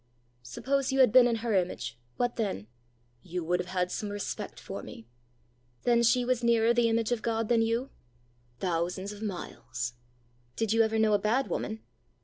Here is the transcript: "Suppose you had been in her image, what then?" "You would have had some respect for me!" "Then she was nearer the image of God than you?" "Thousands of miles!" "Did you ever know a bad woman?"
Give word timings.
"Suppose 0.41 0.91
you 0.91 0.99
had 0.99 1.11
been 1.11 1.27
in 1.27 1.35
her 1.45 1.53
image, 1.53 1.95
what 2.17 2.35
then?" 2.35 2.65
"You 3.21 3.43
would 3.43 3.59
have 3.59 3.69
had 3.69 3.91
some 3.91 4.09
respect 4.09 4.59
for 4.59 4.81
me!" 4.81 5.05
"Then 5.83 6.01
she 6.01 6.25
was 6.25 6.43
nearer 6.43 6.73
the 6.73 6.89
image 6.89 7.11
of 7.11 7.21
God 7.21 7.49
than 7.49 7.61
you?" 7.61 7.91
"Thousands 8.59 9.11
of 9.13 9.21
miles!" 9.21 9.93
"Did 10.55 10.73
you 10.73 10.81
ever 10.81 10.97
know 10.97 11.13
a 11.13 11.19
bad 11.19 11.49
woman?" 11.49 11.81